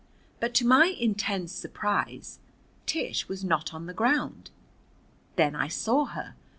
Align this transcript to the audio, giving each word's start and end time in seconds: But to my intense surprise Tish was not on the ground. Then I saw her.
But 0.39 0.55
to 0.55 0.65
my 0.65 0.87
intense 0.87 1.51
surprise 1.51 2.39
Tish 2.87 3.27
was 3.29 3.43
not 3.43 3.71
on 3.71 3.85
the 3.85 3.93
ground. 3.93 4.49
Then 5.35 5.55
I 5.55 5.67
saw 5.67 6.05
her. 6.05 6.33